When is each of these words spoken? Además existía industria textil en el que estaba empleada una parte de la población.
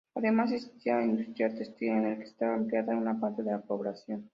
Además 0.15 0.51
existía 0.51 0.99
industria 1.03 1.53
textil 1.55 1.89
en 1.91 2.05
el 2.07 2.17
que 2.17 2.23
estaba 2.23 2.55
empleada 2.55 2.97
una 2.97 3.19
parte 3.19 3.43
de 3.43 3.51
la 3.51 3.61
población. 3.61 4.27